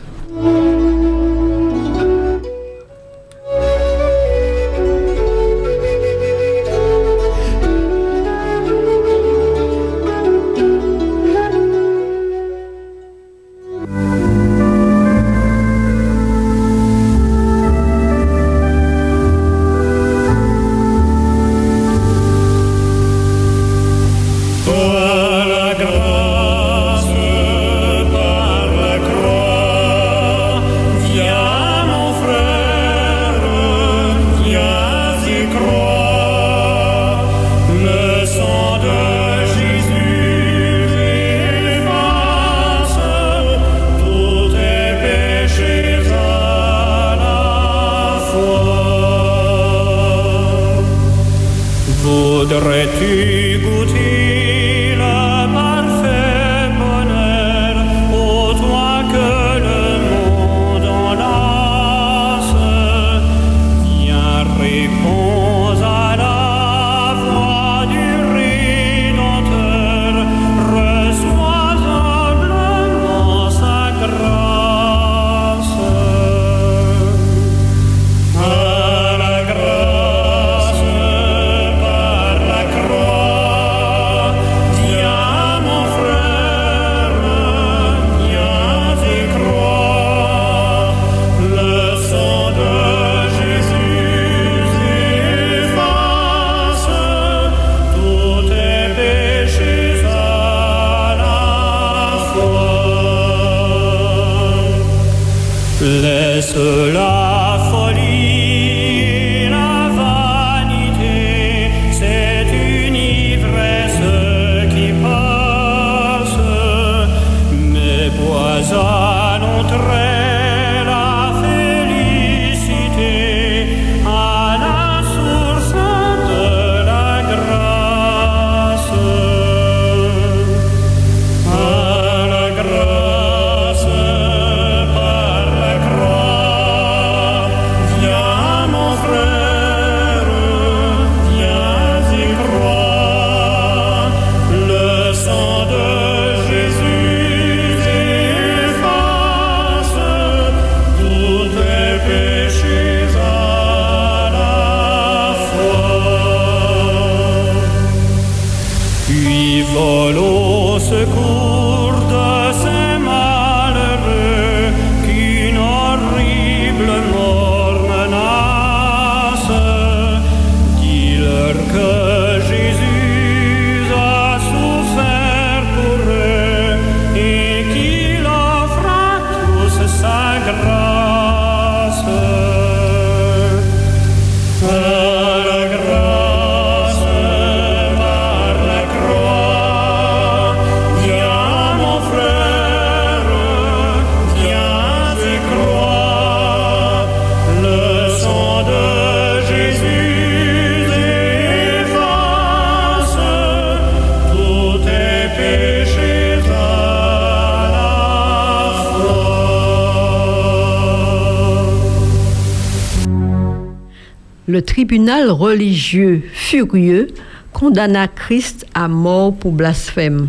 [214.76, 217.08] Tribunal religieux furieux
[217.54, 220.28] condamna Christ à mort pour blasphème.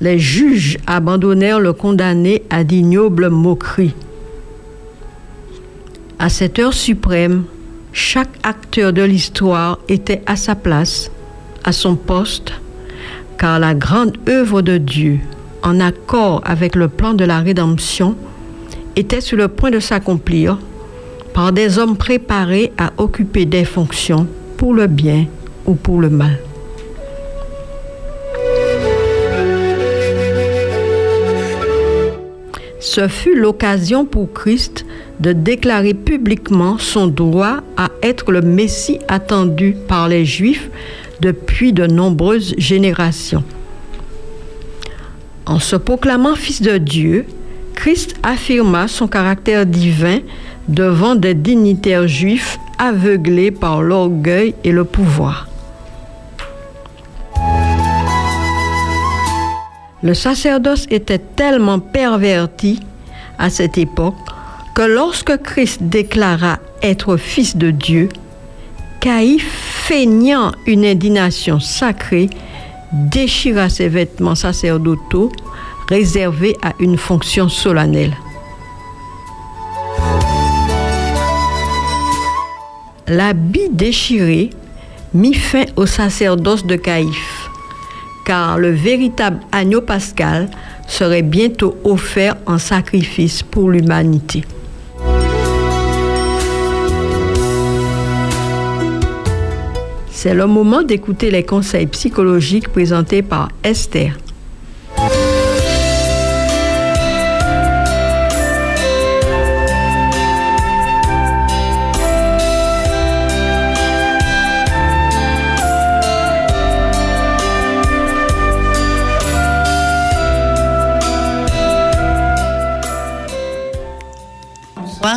[0.00, 3.92] Les juges abandonnèrent le condamné à d'ignobles moqueries.
[6.18, 7.44] À cette heure suprême,
[7.92, 11.10] chaque acteur de l'histoire était à sa place,
[11.62, 12.54] à son poste,
[13.36, 15.18] car la grande œuvre de Dieu,
[15.62, 18.16] en accord avec le plan de la rédemption,
[18.96, 20.56] était sur le point de s'accomplir
[21.40, 24.26] par des hommes préparés à occuper des fonctions
[24.58, 25.24] pour le bien
[25.64, 26.38] ou pour le mal.
[32.78, 34.84] Ce fut l'occasion pour Christ
[35.20, 40.68] de déclarer publiquement son droit à être le Messie attendu par les Juifs
[41.22, 43.44] depuis de nombreuses générations.
[45.46, 47.24] En se proclamant fils de Dieu,
[47.80, 50.18] Christ affirma son caractère divin
[50.68, 55.48] devant des dignitaires juifs aveuglés par l'orgueil et le pouvoir.
[60.02, 62.80] Le sacerdoce était tellement perverti
[63.38, 64.14] à cette époque
[64.74, 68.10] que lorsque Christ déclara être fils de Dieu,
[69.00, 72.28] Caïphe, feignant une indignation sacrée,
[72.92, 75.32] déchira ses vêtements sacerdotaux
[75.90, 78.16] réservés à une fonction solennelle.
[83.08, 84.50] L'habit déchiré
[85.12, 87.50] mit fin au sacerdoce de Caïphe,
[88.24, 90.48] car le véritable agneau pascal
[90.86, 94.44] serait bientôt offert en sacrifice pour l'humanité.
[100.12, 104.12] C'est le moment d'écouter les conseils psychologiques présentés par Esther.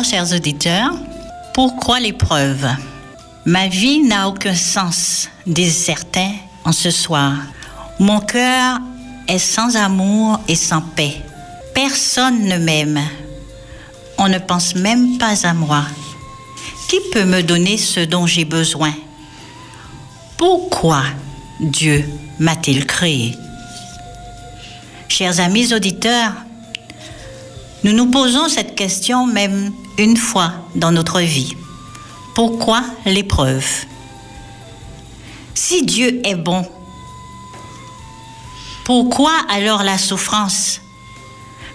[0.04, 0.92] Chers auditeurs.
[1.54, 2.68] Pourquoi l'épreuve
[3.46, 6.32] Ma vie n'a aucun sens, disent certains
[6.62, 7.32] en ce soir.
[7.98, 8.80] Mon cœur
[9.26, 11.22] est sans amour et sans paix.
[11.74, 13.00] Personne ne m'aime.
[14.18, 15.84] On ne pense même pas à moi.
[16.90, 18.92] Qui peut me donner ce dont j'ai besoin?
[20.36, 21.02] Pourquoi
[21.60, 22.04] Dieu
[22.38, 23.38] m'a-t-il créé?
[25.08, 26.34] Chers amis auditeurs,
[27.84, 31.56] nous nous posons cette question même une fois dans notre vie.
[32.34, 33.66] Pourquoi l'épreuve?
[35.54, 36.66] Si Dieu est bon,
[38.84, 40.80] pourquoi alors la souffrance?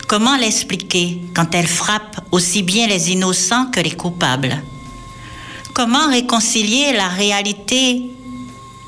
[0.08, 4.62] Comment l'expliquer quand elle frappe aussi bien les innocents que les coupables?
[5.74, 8.12] Comment réconcilier la réalité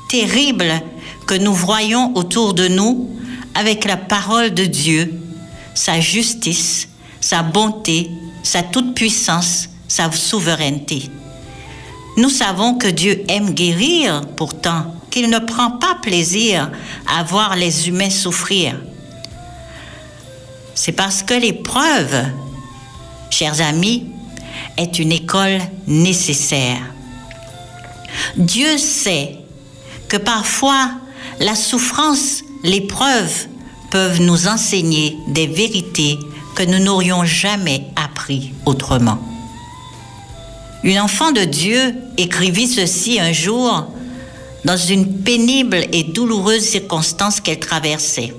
[0.08, 0.82] terrible
[1.26, 3.08] que nous voyons autour de nous
[3.54, 5.14] avec la parole de Dieu,
[5.74, 6.88] sa justice,
[7.20, 8.10] sa bonté,
[8.42, 11.10] sa toute-puissance, sa souveraineté.
[12.16, 16.70] Nous savons que Dieu aime guérir, pourtant, qu'il ne prend pas plaisir
[17.06, 18.74] à voir les humains souffrir.
[20.74, 22.24] C'est parce que l'épreuve,
[23.30, 24.06] chers amis,
[24.76, 26.80] est une école nécessaire.
[28.36, 29.38] Dieu sait
[30.08, 30.90] que parfois
[31.40, 33.46] la souffrance, l'épreuve
[33.90, 36.18] peuvent nous enseigner des vérités
[36.54, 39.18] que nous n'aurions jamais appris autrement.
[40.82, 43.86] Une enfant de Dieu écrivit ceci un jour
[44.64, 48.34] dans une pénible et douloureuse circonstance qu'elle traversait.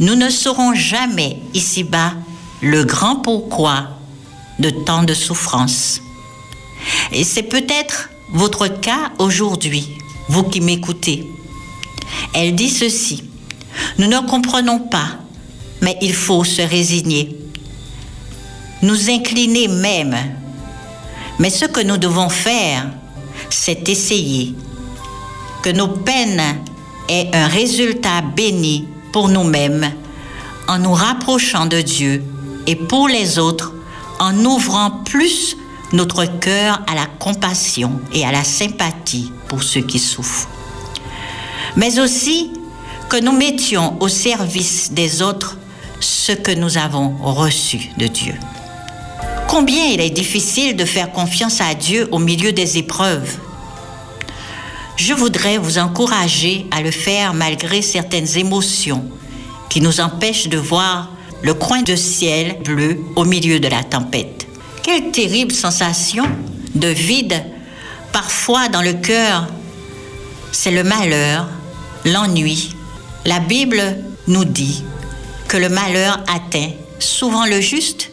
[0.00, 2.14] Nous ne saurons jamais ici-bas
[2.62, 3.88] le grand pourquoi
[4.58, 6.00] de tant de souffrance.
[7.12, 9.98] Et c'est peut-être votre cas aujourd'hui,
[10.28, 11.26] vous qui m'écoutez.
[12.34, 13.29] Elle dit ceci.
[13.98, 15.18] Nous ne comprenons pas,
[15.80, 17.36] mais il faut se résigner.
[18.82, 20.16] Nous incliner même.
[21.38, 22.86] Mais ce que nous devons faire,
[23.50, 24.54] c'est essayer.
[25.62, 26.42] Que nos peines
[27.08, 29.90] aient un résultat béni pour nous-mêmes
[30.68, 32.22] en nous rapprochant de Dieu
[32.66, 33.74] et pour les autres
[34.18, 35.56] en ouvrant plus
[35.92, 40.48] notre cœur à la compassion et à la sympathie pour ceux qui souffrent.
[41.76, 42.52] Mais aussi
[43.10, 45.58] que nous mettions au service des autres
[45.98, 48.34] ce que nous avons reçu de Dieu.
[49.48, 53.36] Combien il est difficile de faire confiance à Dieu au milieu des épreuves.
[54.96, 59.04] Je voudrais vous encourager à le faire malgré certaines émotions
[59.68, 61.10] qui nous empêchent de voir
[61.42, 64.46] le coin de ciel bleu au milieu de la tempête.
[64.84, 66.26] Quelle terrible sensation
[66.76, 67.42] de vide,
[68.12, 69.48] parfois dans le cœur.
[70.52, 71.48] C'est le malheur,
[72.04, 72.76] l'ennui.
[73.26, 73.82] La Bible
[74.28, 74.82] nous dit
[75.46, 78.10] que le malheur atteint souvent le juste,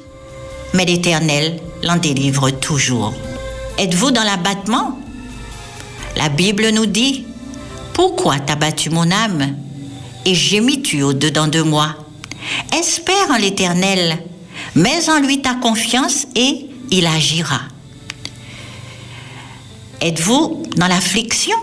[0.74, 3.14] mais l'Éternel l'en délivre toujours.
[3.78, 5.00] Êtes-vous dans l'abattement?
[6.18, 7.26] La Bible nous dit,
[7.94, 9.56] Pourquoi t'as battu mon âme
[10.26, 11.96] et gémis-tu au-dedans de moi?
[12.78, 14.18] Espère en l'Éternel,
[14.76, 17.62] mets en lui ta confiance et il agira.
[20.02, 21.56] Êtes-vous dans l'affliction?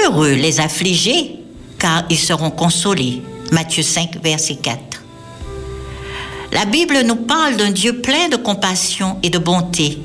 [0.00, 1.36] Heureux les affligés,
[1.78, 3.22] car ils seront consolés.
[3.50, 5.02] Matthieu 5, verset 4.
[6.52, 9.98] La Bible nous parle d'un Dieu plein de compassion et de bonté.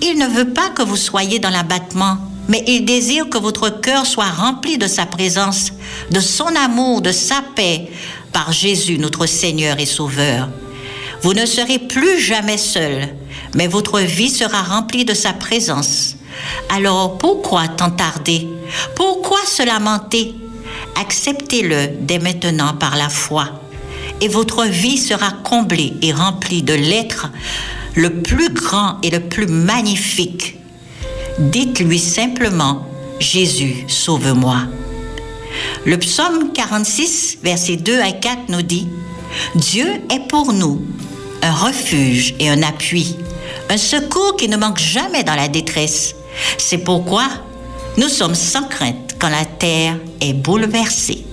[0.00, 2.18] Il ne veut pas que vous soyez dans l'abattement,
[2.48, 5.72] mais il désire que votre cœur soit rempli de sa présence,
[6.10, 7.90] de son amour, de sa paix,
[8.32, 10.48] par Jésus notre Seigneur et Sauveur.
[11.22, 13.14] Vous ne serez plus jamais seul,
[13.54, 16.16] mais votre vie sera remplie de sa présence.
[16.68, 18.48] Alors pourquoi tant tarder?
[18.96, 20.34] Pourquoi se lamenter
[21.00, 23.48] Acceptez-le dès maintenant par la foi,
[24.20, 27.28] et votre vie sera comblée et remplie de l'être
[27.94, 30.56] le plus grand et le plus magnifique.
[31.38, 32.86] Dites-lui simplement,
[33.18, 34.58] Jésus, sauve-moi.
[35.84, 38.88] Le psaume 46, versets 2 à 4 nous dit,
[39.54, 40.82] Dieu est pour nous
[41.42, 43.16] un refuge et un appui,
[43.68, 46.14] un secours qui ne manque jamais dans la détresse.
[46.58, 47.28] C'est pourquoi
[47.96, 51.26] nous sommes sans crainte quand la terre est bouleversée.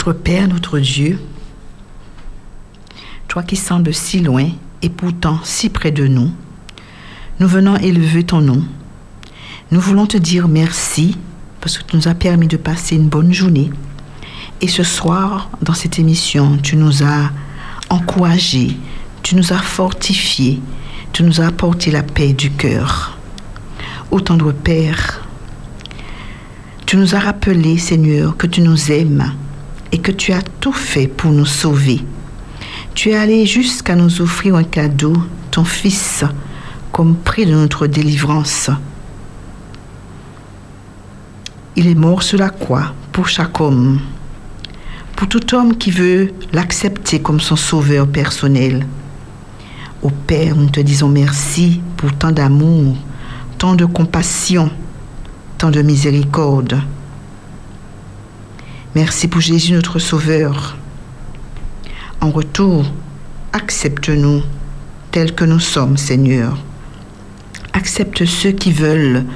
[0.00, 1.20] Notre Père, notre Dieu,
[3.28, 4.48] toi qui sembles si loin
[4.80, 6.30] et pourtant si près de nous,
[7.38, 8.64] nous venons élever ton nom.
[9.70, 11.18] Nous voulons te dire merci
[11.60, 13.70] parce que tu nous as permis de passer une bonne journée.
[14.62, 17.30] Et ce soir, dans cette émission, tu nous as
[17.90, 18.78] encouragés,
[19.22, 20.62] tu nous as fortifiés,
[21.12, 23.18] tu nous as apporté la paix du cœur.
[24.10, 25.28] Ô tendre Père,
[26.86, 29.34] tu nous as rappelé, Seigneur, que tu nous aimes
[29.92, 32.00] et que tu as tout fait pour nous sauver.
[32.94, 35.14] Tu es allé jusqu'à nous offrir un cadeau,
[35.50, 36.24] ton Fils,
[36.92, 38.70] comme prix de notre délivrance.
[41.76, 44.00] Il est mort sur la croix pour chaque homme,
[45.16, 48.86] pour tout homme qui veut l'accepter comme son sauveur personnel.
[50.02, 52.96] Ô Père, nous te disons merci pour tant d'amour,
[53.58, 54.70] tant de compassion,
[55.58, 56.80] tant de miséricorde.
[58.96, 60.76] Merci pour Jésus notre Sauveur.
[62.20, 62.84] En retour,
[63.52, 64.42] accepte-nous
[65.12, 66.58] tels que nous sommes, Seigneur.
[67.72, 69.26] Accepte ceux qui veulent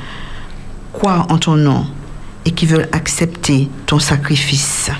[0.92, 1.86] croire en ton nom
[2.44, 4.90] et qui veulent accepter ton sacrifice.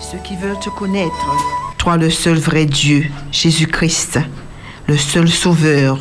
[0.00, 1.36] Ceux qui veulent te connaître,
[1.78, 4.18] toi le seul vrai Dieu, Jésus-Christ,
[4.88, 6.00] le seul Sauveur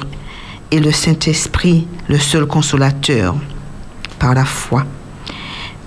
[0.71, 3.36] et le Saint-Esprit, le seul consolateur,
[4.17, 4.84] par la foi.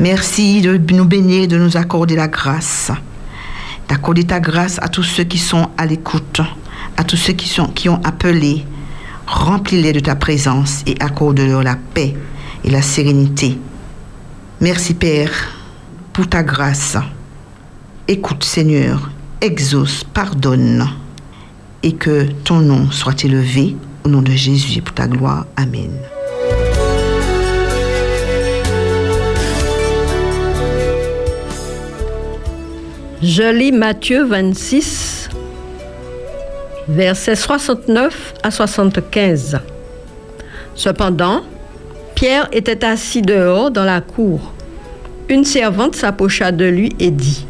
[0.00, 2.90] Merci de nous bénir, de nous accorder la grâce,
[3.86, 6.40] d'accorder ta grâce à tous ceux qui sont à l'écoute,
[6.96, 8.64] à tous ceux qui, sont, qui ont appelé.
[9.26, 12.16] Remplis-les de ta présence et accorde-leur la paix
[12.64, 13.58] et la sérénité.
[14.62, 15.32] Merci Père
[16.14, 16.96] pour ta grâce.
[18.08, 19.10] Écoute Seigneur,
[19.42, 20.88] exauce, pardonne
[21.82, 25.44] et que ton nom soit élevé au nom de Jésus pour ta gloire.
[25.56, 25.90] Amen.
[33.22, 35.28] Je lis Matthieu 26,
[36.88, 39.58] versets 69 à 75.
[40.74, 41.42] Cependant,
[42.14, 44.54] Pierre était assis dehors dans la cour.
[45.28, 47.44] Une servante s'approcha de lui et dit,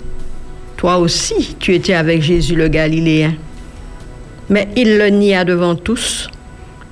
[0.76, 3.34] Toi aussi, tu étais avec Jésus le Galiléen.
[4.48, 6.28] Mais il le nia devant tous,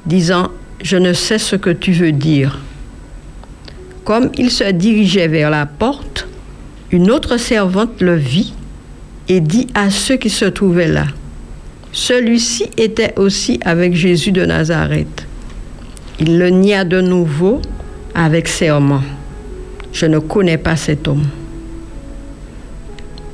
[0.06, 2.60] disant, Je ne sais ce que tu veux dire.
[4.04, 6.28] Comme il se dirigeait vers la porte,
[6.92, 8.54] une autre servante le vit
[9.28, 11.06] et dit à ceux qui se trouvaient là,
[11.92, 15.26] celui-ci était aussi avec Jésus de Nazareth.
[16.20, 17.60] Il le nia de nouveau
[18.14, 19.02] avec serment.
[19.92, 21.26] Je ne connais pas cet homme.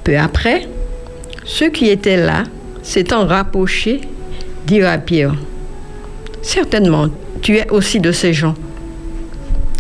[0.05, 0.69] Peu après,
[1.45, 2.45] ceux qui étaient là,
[2.83, 4.03] s'étant rapprochés,
[4.67, 5.35] dira Pierre,
[6.43, 7.09] certainement,
[7.43, 8.55] tu es aussi de ces gens,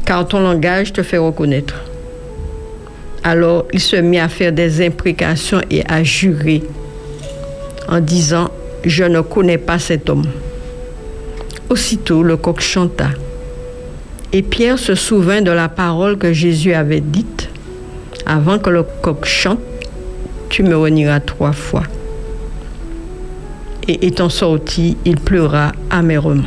[0.04, 1.84] car ton langage te fait reconnaître.
[3.24, 6.62] Alors il se mit à faire des imprécations et à jurer
[7.88, 8.50] en disant,
[8.84, 10.26] je ne connais pas cet homme.
[11.70, 13.08] Aussitôt le coq chanta.
[14.32, 17.48] Et Pierre se souvint de la parole que Jésus avait dite,
[18.26, 19.60] avant que le coq chante,
[20.50, 21.84] tu me renieras trois fois.
[23.88, 26.42] Et étant sorti, il pleura amèrement.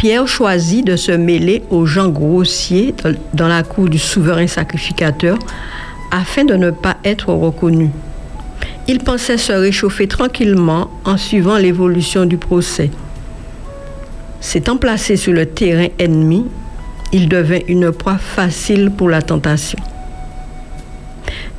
[0.00, 2.94] Pierre choisit de se mêler aux gens grossiers
[3.34, 5.38] dans la cour du souverain sacrificateur
[6.10, 7.90] afin de ne pas être reconnu.
[8.88, 12.90] Il pensait se réchauffer tranquillement en suivant l'évolution du procès.
[14.40, 16.46] S'étant placé sur le terrain ennemi,
[17.12, 19.78] il devint une proie facile pour la tentation.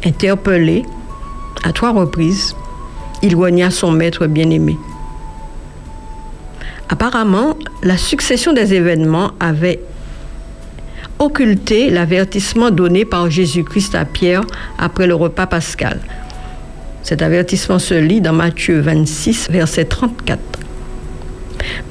[0.03, 0.81] Interpellé,
[1.63, 2.55] à trois reprises,
[3.21, 4.77] il rogna son maître bien-aimé.
[6.91, 9.79] Apparemment, la succession des événements avait
[11.19, 14.43] occulté l'avertissement donné par Jésus-Christ à Pierre
[14.77, 16.01] après le repas pascal.
[17.01, 20.39] Cet avertissement se lit dans Matthieu 26, verset 34.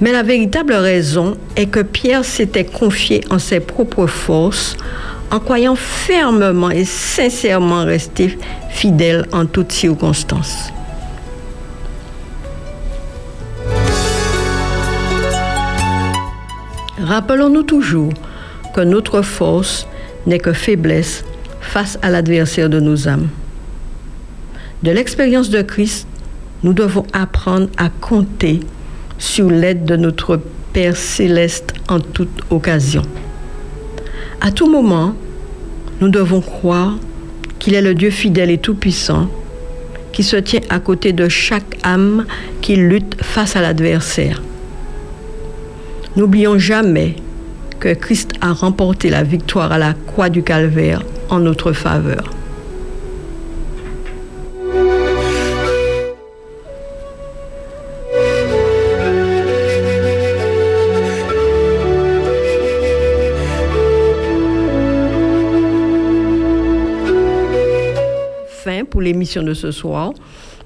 [0.02, 4.76] Mais la véritable raison est que Pierre s'était confié en ses propres forces
[5.30, 8.38] en croyant fermement et sincèrement rester
[8.68, 10.72] fidèle en toutes circonstances.
[17.02, 18.12] Rappelons-nous toujours
[18.74, 19.86] que notre force
[20.26, 21.24] n'est que faiblesse
[21.60, 23.28] face à l'adversaire de nos âmes.
[24.82, 26.06] De l'expérience de Christ,
[26.62, 28.60] nous devons apprendre à compter
[29.18, 30.40] sur l'aide de notre
[30.72, 33.02] Père céleste en toute occasion.
[34.40, 35.14] À tout moment,
[36.00, 36.96] nous devons croire
[37.58, 39.28] qu'il est le Dieu fidèle et tout-puissant
[40.12, 42.26] qui se tient à côté de chaque âme
[42.60, 44.42] qui lutte face à l'adversaire.
[46.16, 47.14] N'oublions jamais
[47.78, 52.24] que Christ a remporté la victoire à la croix du calvaire en notre faveur.
[68.64, 70.12] Fin pour l'émission de ce soir.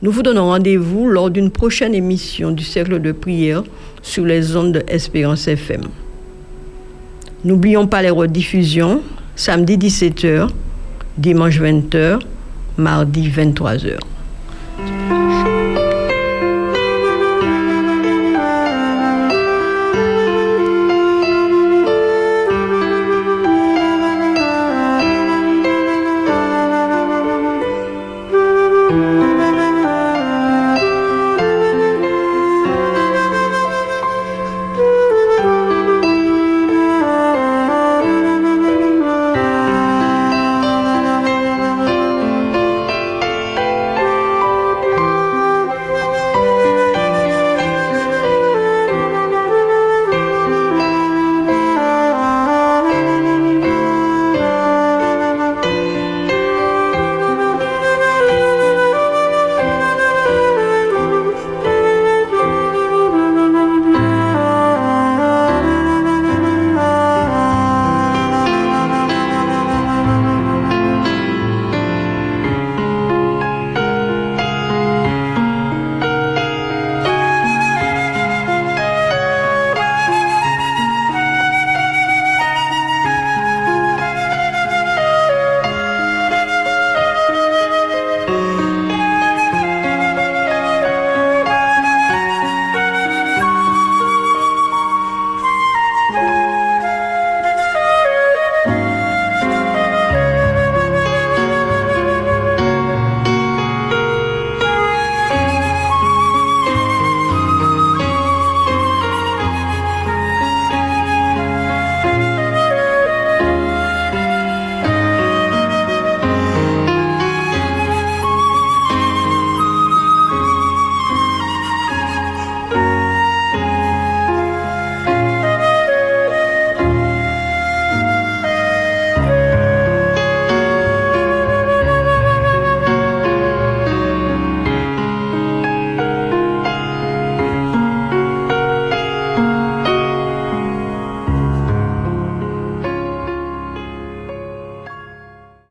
[0.05, 3.65] Nous vous donnons rendez-vous lors d'une prochaine émission du Cercle de prière
[4.03, 5.81] sur les ondes de Espérance FM.
[7.43, 9.01] N'oublions pas les rediffusions,
[9.35, 10.51] samedi 17h,
[11.17, 12.19] dimanche 20h,
[12.77, 13.97] mardi 23h.